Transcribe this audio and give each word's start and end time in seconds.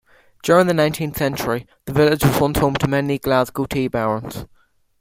During 0.41 0.65
the 0.65 0.73
nineteenth 0.73 1.15
century 1.17 1.67
the 1.85 1.93
village 1.93 2.25
was 2.25 2.39
once 2.41 2.57
home 2.57 2.73
to 2.73 2.87
many 2.87 3.19
Glasgow 3.19 3.65
tea 3.65 3.87
barons. 3.87 4.47